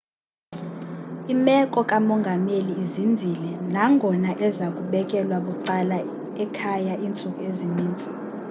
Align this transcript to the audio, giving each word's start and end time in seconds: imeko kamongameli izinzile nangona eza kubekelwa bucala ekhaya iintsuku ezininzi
imeko 1.33 1.79
kamongameli 1.89 2.73
izinzile 2.83 3.51
nangona 3.73 4.29
eza 4.47 4.67
kubekelwa 4.75 5.37
bucala 5.45 5.97
ekhaya 6.43 6.93
iintsuku 7.03 7.39
ezininzi 7.49 8.09